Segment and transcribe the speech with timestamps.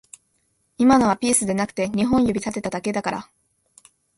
[0.79, 3.29] 今のはピースではなく二本指立てただけだから